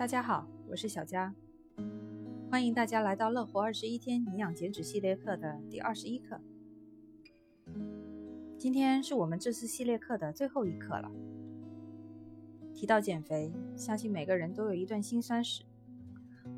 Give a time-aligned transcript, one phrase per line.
[0.00, 1.34] 大家好，我是小佳，
[2.50, 6.40] 欢迎大家来到乐活二十一天营养减脂系列课的第二十一课。
[8.58, 11.12] 今天是我们这次系列课的最后一课了。
[12.74, 15.64] 提到减肥，相信每个人都有一段辛酸史，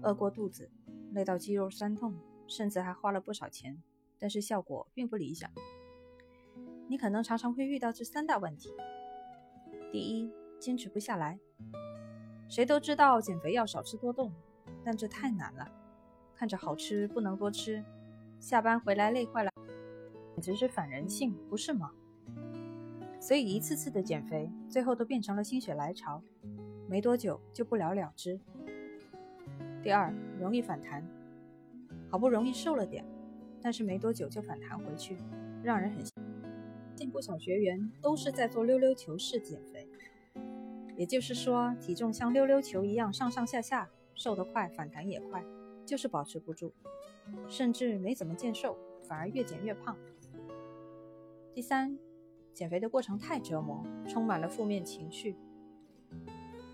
[0.02, 0.70] 饿过肚子，
[1.11, 2.14] 累到肌肉酸痛，
[2.46, 3.82] 甚至还花了不少钱，
[4.20, 5.50] 但是效果并不理想。
[6.86, 8.72] 你可能常常会遇到这三大问题：
[9.90, 10.30] 第一，
[10.61, 11.40] 坚持不下来。
[12.52, 14.30] 谁都知道减肥要少吃多动，
[14.84, 15.66] 但这太难了。
[16.34, 17.82] 看着好吃不能多吃，
[18.38, 19.50] 下班回来累坏了，
[20.34, 21.90] 简直是反人性，不是吗？
[23.18, 26.22] 所以一次次的减肥，最后都变成了心血来潮，
[26.86, 28.38] 没多久就不了了之。
[29.82, 31.03] 第二，容易反弹，
[32.11, 33.03] 好不容易瘦了点，
[33.62, 35.16] 但是没多久就反弹回去，
[35.62, 36.05] 让人很。
[36.94, 39.72] 见不少学员都是在做溜溜球式减肥。
[40.97, 45.45] 也就是说，体重像溜溜球一样上上下下，瘦得快，反弹也快，
[45.87, 46.73] 就是保持不住，
[47.49, 49.97] 甚至没怎么见瘦，反而越减越胖。
[51.55, 51.99] 第三，
[52.53, 55.37] 减肥的过程太折磨，充满了负面情绪。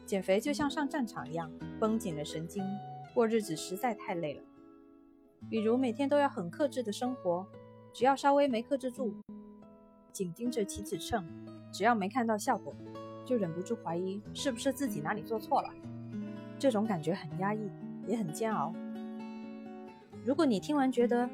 [0.05, 2.65] 减肥就像上战场一样，绷紧了神经，
[3.15, 4.43] 过日子实在太累了。
[5.49, 7.47] 比如每天都要很克制的生活，
[7.93, 9.15] 只要稍微没克制住，
[10.13, 11.25] 紧盯着体脂秤，
[11.73, 12.75] 只要没看到效果。
[13.29, 15.69] 就忍不住怀疑是不是自己哪里做错了，
[16.59, 17.71] 这种感觉很压抑，
[18.07, 18.73] 也很煎熬。
[20.25, 21.29] 如果你听完觉得，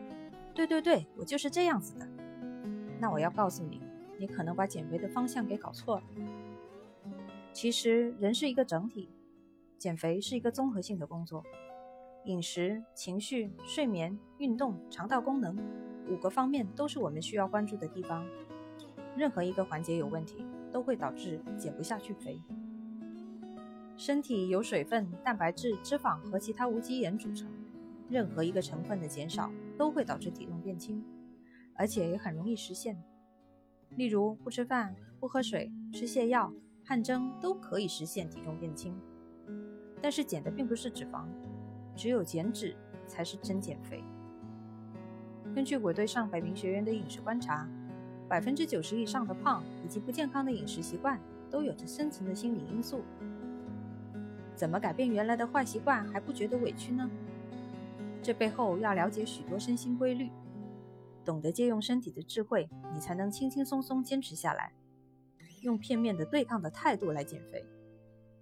[0.52, 2.08] 对对对，我就是这样子的，
[2.98, 3.80] 那我要告诉你，
[4.18, 6.02] 你可能把减肥的方向给搞错了。
[7.52, 9.08] 其实人是一个整体，
[9.78, 11.44] 减肥是一个综合性的工作，
[12.24, 15.56] 饮食、情绪、睡眠、运动、肠道功能
[16.08, 18.26] 五个方面都是我们需要关注的地方，
[19.16, 20.44] 任何一个环节有问题。
[20.74, 22.36] 都会导致减不下去肥。
[23.96, 27.48] 身体由水分、蛋白质、脂肪和其他无机盐组成，
[28.10, 31.00] 任何一个成分的减少都会导致体重变轻，
[31.76, 33.00] 而且也很容易实现。
[33.90, 36.52] 例如不吃饭、不喝水、吃泻药、
[36.84, 39.00] 汗蒸都可以实现体重变轻。
[40.02, 41.24] 但是减的并不是脂肪，
[41.94, 42.74] 只有减脂
[43.06, 44.02] 才是真减肥。
[45.54, 47.64] 根据我对上百名学员的饮食观察。
[48.28, 51.20] 百分之九十以上的胖以及不健康的饮食习惯
[51.50, 53.02] 都有着深层的心理因素。
[54.56, 57.10] 怎么改变原来的坏习惯还不觉得委屈呢？
[58.22, 60.30] 这背后要了解许多身心规律，
[61.24, 64.72] 懂得借用身体的智慧，你才能轻轻松松坚持下来。
[65.62, 67.64] 用片面的对抗的态度来减肥，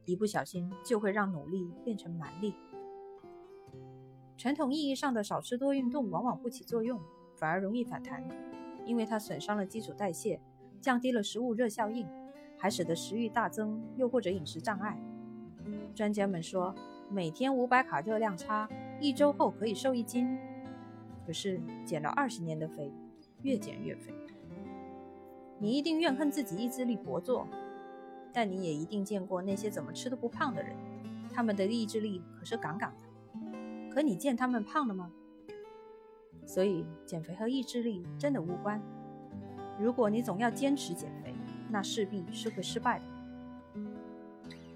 [0.04, 2.54] 一不小心就会让努力变成蛮力。
[4.36, 7.00] 传统意义上的少吃多运动往往不起作用，
[7.36, 8.22] 反而容易反弹。
[8.84, 10.40] 因为它损伤了基础代谢，
[10.80, 12.06] 降低了食物热效应，
[12.56, 15.00] 还使得食欲大增，又或者饮食障碍。
[15.94, 16.74] 专家们说，
[17.08, 18.68] 每天五百卡热量差，
[19.00, 20.38] 一周后可以瘦一斤。
[21.26, 22.92] 可是减了二十年的肥，
[23.42, 24.12] 越减越肥。
[25.58, 27.46] 你一定怨恨自己意志力薄弱，
[28.32, 30.74] 但你也一定见过那些怎么吃都不胖的人，
[31.32, 33.90] 他们的意志力可是杠杠的。
[33.90, 35.12] 可你见他们胖了吗？
[36.44, 38.80] 所以，减肥和意志力真的无关。
[39.78, 41.34] 如果你总要坚持减肥，
[41.70, 43.04] 那势必是会失败的。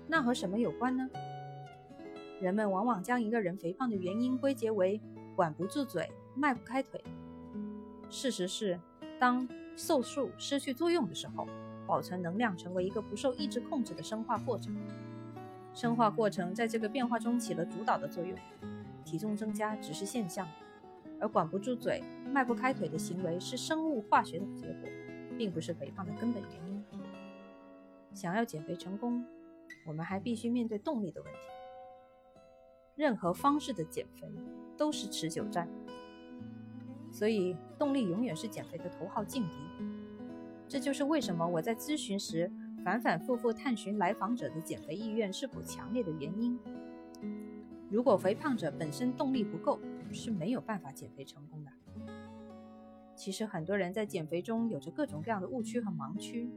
[0.09, 1.09] 那和什么有关呢？
[2.41, 5.01] 人们往往将一个人肥胖的原因归结为
[5.35, 7.03] 管不住嘴、迈不开腿。
[8.09, 8.79] 事实是，
[9.19, 11.47] 当瘦素失去作用的时候，
[11.87, 14.75] 保存能量成为一个不受意志控制的生化过程。
[15.75, 18.39] 生化过程在这个变化中起了主导的作用，
[19.05, 20.47] 体重增加只是现象。
[21.21, 24.89] 而管不住嘴、迈不开腿的行为是生物化学的结果，
[25.37, 26.85] 并不是肥胖的根本原因。
[28.15, 29.25] 想要减肥成功，
[29.87, 31.39] 我们还必须面对动力的问题。
[32.95, 34.27] 任何方式的减肥
[34.77, 35.69] 都是持久战，
[37.13, 39.51] 所以动力永远是减肥的头号劲敌。
[40.67, 42.51] 这就是为什么我在咨询时
[42.83, 46.59] 反反复复探寻来访者的减肥意愿是否强烈的原因。
[47.89, 49.79] 如果肥胖者本身动力不够，
[50.13, 51.71] 是没有办法减肥成功的。
[53.15, 56.51] 其实很多人在减肥中有着各种各样的误区和盲区，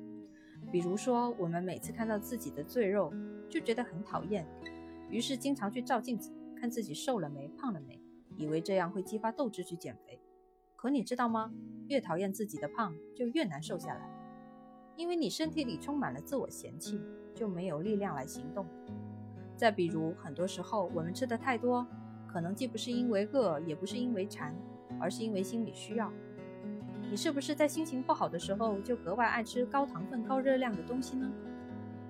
[0.71, 3.13] 比如说，我们每次看到自己的赘肉
[3.49, 4.45] 就觉得很讨厌，
[5.09, 8.01] 于是经常去照镜子看自己瘦了没、胖了没，
[8.35, 10.19] 以为这样会激发斗志去减肥。
[10.75, 11.51] 可你知道吗？
[11.87, 14.09] 越讨厌自己的胖，就越难瘦下来，
[14.95, 17.01] 因为你身体里充满了自我嫌弃，
[17.33, 18.65] 就没有力量来行动。
[19.59, 21.85] 再比如，很多时候我们吃的太多。
[22.25, 24.55] 可能既不是因为饿，也不是因为馋，
[25.01, 26.09] 而是因为心理需要。
[27.11, 31.29] 你是不是在心情不好的时候就格外爱吃高糖分、高热量的东西呢？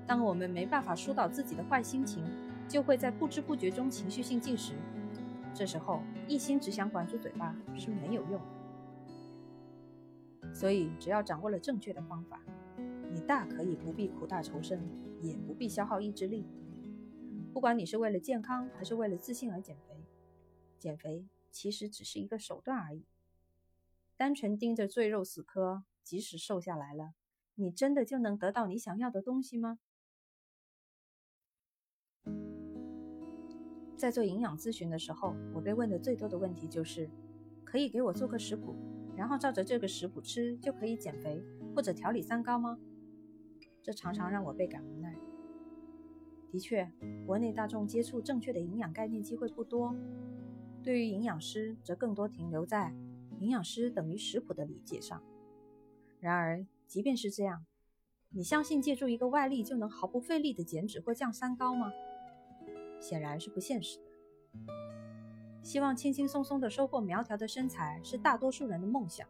[0.06, 2.24] 当我们没办法疏导自己的坏心情，
[2.68, 4.76] 就会在不知不觉中情绪性进食。
[5.52, 8.40] 这时候一心只想管住嘴巴是没有用的。
[10.54, 12.40] 所以，只要掌握了正确的方法，
[13.12, 14.80] 你大可以不必苦大仇深，
[15.20, 16.46] 也不必消耗意志力。
[17.54, 20.06] 不管你是为了健康还是为了自信而减肥，
[20.78, 23.06] 减肥其实只是一个手段而已。
[24.16, 27.14] 单纯盯着赘肉死磕，即使瘦下来了，
[27.56, 29.80] 你真的就能得到你想要的东西吗？
[33.98, 37.10] 在做营养咨询的时候，我被问的最多的问题就是：
[37.66, 38.76] 可以给我做个食谱，
[39.18, 41.44] 然后照着这个食谱吃就可以减肥
[41.76, 42.78] 或者调理三高吗？
[43.82, 45.14] 这常常让我倍感无奈。
[46.52, 46.92] 的确，
[47.26, 49.96] 国内大众接触正确的营养概念机会不多，
[50.84, 52.94] 对于营养师则更多停留在
[53.40, 55.22] 营养师等于食谱的理解上。
[56.20, 57.66] 然而，即便是这样，
[58.30, 61.92] 你相信借助一个外力就能毫不费力的减脂或降三高吗？
[63.00, 64.04] 显然是不现实的。
[65.62, 69.28] 希望轻轻松松的收获苗条的身材是大多数人的梦想，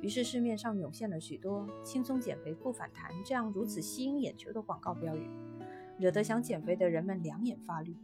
[0.00, 5.28] 于是市面上涌现了许多“轻松减肥不反弹”这样如此吸引眼球的广告标语。
[6.00, 7.94] 惹得想减肥的人们两眼发绿。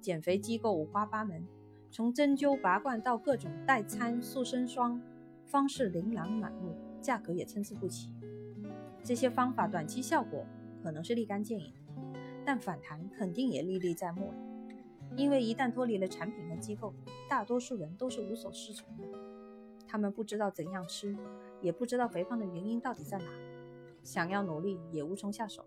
[0.00, 1.44] 减肥机构五花八门，
[1.90, 5.02] 从针灸拔罐到各种代餐塑身霜，
[5.44, 8.12] 方式琳琅满目，价格也参差不齐。
[9.02, 10.46] 这些方法短期效果
[10.84, 11.72] 可能是立竿见影，
[12.44, 14.32] 但反弹肯定也历历在目。
[15.16, 16.94] 因为一旦脱离了产品和机构，
[17.28, 19.04] 大多数人都是无所适从的。
[19.88, 21.16] 他们不知道怎样吃，
[21.60, 23.24] 也不知道肥胖的原因到底在哪，
[24.04, 25.64] 想要努力也无从下手。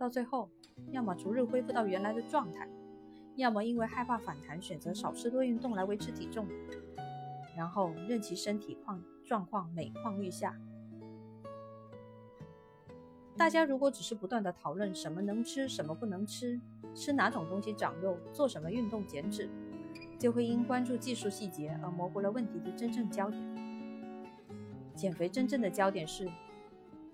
[0.00, 0.48] 到最后，
[0.92, 2.66] 要么逐日恢复到原来的状态，
[3.36, 6.48] 要么因为害怕反弹，选择少吃多运动来维持体重，
[7.54, 10.58] 然后任其身体况状况每况愈下。
[13.36, 16.58] 大家如果只是不断的讨论什么能吃，什么不能吃，
[16.94, 19.50] 吃哪种东西长肉，做什么运动减脂，
[20.18, 23.38] 就会因关注技术细节而模糊了问题的真正焦点。
[24.96, 26.26] 减肥真正的焦点是。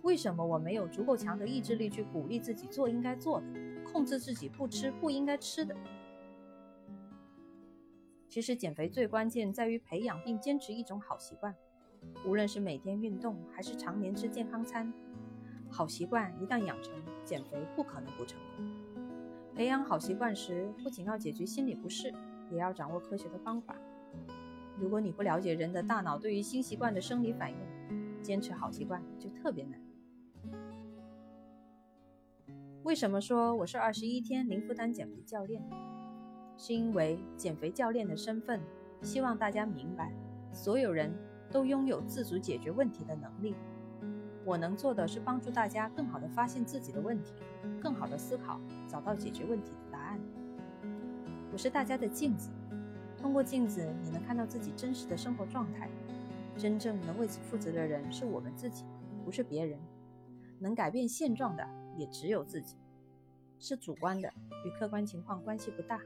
[0.07, 3.47] 为什么我没有足够强的意志力去鼓励自己做应该做的，
[3.85, 5.75] 控制自己不吃不应该吃的？
[8.29, 11.53] 其实减肥最关键在于培养并坚持一种好习惯，
[12.25, 14.93] 无论是每天运动还是常年吃健康餐，
[15.69, 16.95] 好习惯一旦养成，
[17.25, 18.65] 减肥不可能不成功。
[19.57, 22.15] 培养好习惯时，不仅要解决心理不适，
[22.53, 23.75] 也要掌握科学的方法。
[24.79, 29.81] 如果你不了解人的大脑对于新习惯的生理反应，坚持好习惯就特别难。
[32.87, 35.61] 为什么说我是二十一天零负担减肥教练？
[36.57, 38.61] 是因为减肥教练的身份，
[39.03, 40.13] 希望大家明白，
[40.53, 41.13] 所有人
[41.51, 43.57] 都拥有自主解决问题的能力。
[44.45, 47.33] 我能做的是帮助大家更好的发现自己的问题，
[47.83, 50.21] 更好的思考，找到解决问题的答案。
[51.53, 52.51] 我是大家的镜子，
[53.19, 55.91] 通过镜子，你能看到自己真实的生活状态。
[56.57, 58.85] 真正能为此负责的人是我们自己，
[59.25, 59.77] 不是别人。
[60.61, 61.69] 能改变现状的。
[61.97, 62.77] 也只有自己，
[63.59, 64.33] 是主观的，
[64.65, 66.01] 与客观情况关系不大。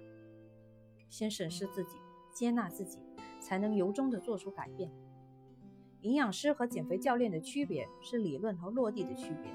[1.08, 1.96] 先审视自己，
[2.32, 2.98] 接纳自己，
[3.40, 4.90] 才能由衷的做出改变。
[6.02, 9.52] 营养师和减肥教练的区别是理论和落地的区别。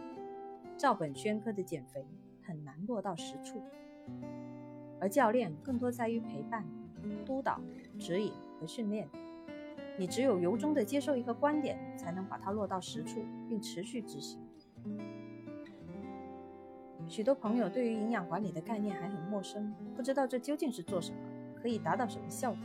[0.78, 2.06] 照本宣科的减肥
[2.44, 3.64] 很难落到实处，
[5.00, 6.66] 而教练更多在于陪伴、
[7.26, 7.62] 督导、
[7.98, 9.10] 指引和训练。
[9.98, 14.45] 你只有由衷的接受一个观点，才能把它落到实处，并持续执行。
[17.08, 21.18] 许多朋友对于营养管理的概念还很陌生，不知道这究竟是做什么，
[21.62, 22.60] 可以达到什么效果。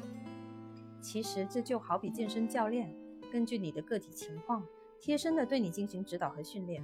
[1.01, 2.95] 其实这就好比健身教练，
[3.31, 4.65] 根据你的个体情况，
[4.99, 6.83] 贴身的对你进行指导和训练。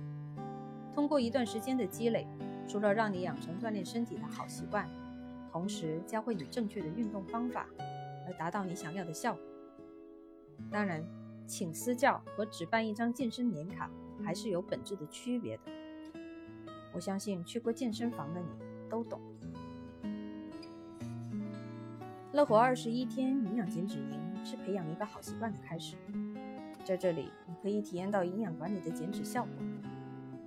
[0.94, 2.26] 通过一段时间的积累，
[2.66, 4.88] 除了让你养成锻炼身体的好习惯，
[5.50, 7.66] 同时教会你正确的运动方法，
[8.26, 9.42] 而达到你想要的效果。
[10.70, 11.04] 当然，
[11.46, 13.90] 请私教和只办一张健身年卡
[14.24, 15.62] 还是有本质的区别的。
[16.96, 18.46] 我相信去过健身房的你
[18.88, 19.20] 都懂。
[22.32, 25.94] 乐活二十一天营养减脂营是培养一个好习惯的开始，
[26.86, 29.52] 在这里你可以体验到营养管理的减脂效果，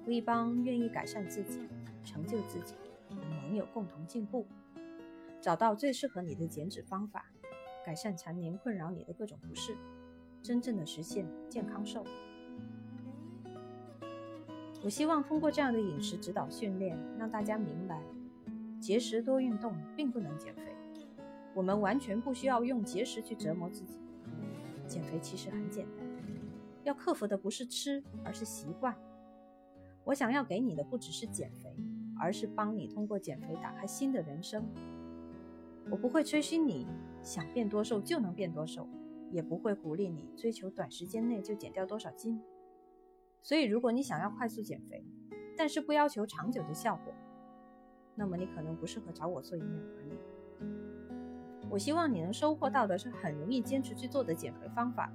[0.03, 1.69] 和一帮愿意改善自己、
[2.03, 4.47] 成就自己的盟友共同进步，
[5.39, 7.27] 找到最适合你的减脂方法，
[7.85, 9.77] 改善常年困扰你的各种不适，
[10.41, 12.03] 真正的实现健康瘦。
[14.81, 18.01] 我希望通过这样的饮食指导训练，让大家明白，
[18.79, 20.73] 节食多运动并不能减肥。
[21.53, 23.99] 我们完全不需要用节食去折磨自己。
[24.87, 26.07] 减肥其实很简单，
[26.83, 28.95] 要克服的不是吃，而是习惯。
[30.05, 31.75] 我想要给你的不只是减肥，
[32.19, 34.65] 而是帮你通过减肥打开新的人生。
[35.91, 36.87] 我不会吹嘘你
[37.21, 38.87] 想变多瘦就能变多瘦，
[39.29, 42.39] 也不会鼓励你追求短时间内就减掉多少斤。
[43.41, 45.03] 所以，如果你想要快速减肥，
[45.57, 47.13] 但是不要求长久的效果，
[48.15, 50.13] 那么你可能不适合找我做营养管理。
[51.69, 55.11] 我希望你能收获到的是很容易坚持去做的减肥方法，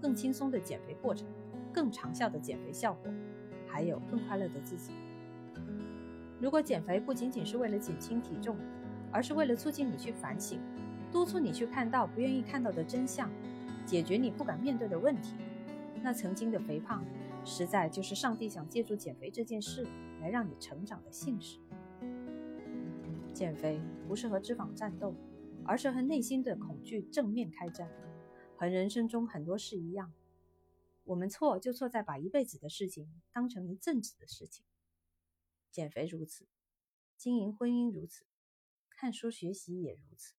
[0.00, 1.26] 更轻松的减肥过程，
[1.72, 3.12] 更长效的减肥效果，
[3.66, 4.92] 还有更快乐的自己。
[6.40, 8.56] 如果减肥不仅仅是为了减轻体重，
[9.12, 10.60] 而是为了促进你去反省，
[11.10, 13.30] 督促你去看到不愿意看到的真相，
[13.84, 15.34] 解决你不敢面对的问题，
[16.02, 17.04] 那曾经的肥胖，
[17.48, 19.84] 实在就是上帝想借助减肥这件事
[20.20, 21.58] 来让你成长的信使。
[23.34, 25.14] 减肥不是和脂肪战斗。
[25.64, 27.90] 而是和内心的恐惧正面开战，
[28.56, 30.14] 和人生中很多事一样，
[31.04, 34.64] 我们错就错在把一辈子的事情当成一阵子的事情。
[35.70, 36.46] 减肥如此，
[37.18, 38.24] 经营婚姻如此，
[38.88, 40.32] 看书学习也如此。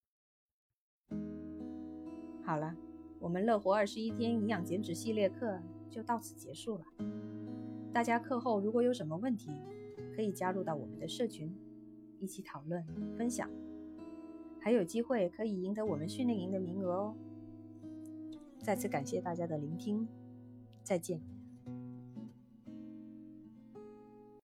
[2.44, 2.76] 好了，
[3.20, 6.86] 我们乐活二十一天营养减脂系列课就到此结束了。
[7.92, 9.52] 大家课后如果有什么问题，
[10.16, 11.54] 可以加入到我们的社群，
[12.20, 12.86] 一起讨论
[13.18, 13.50] 分享。
[14.60, 17.16] 还有机会可以赢得我们训练营的名额哦！
[18.62, 20.08] 再次感谢大家的聆听，
[20.84, 21.39] 再见。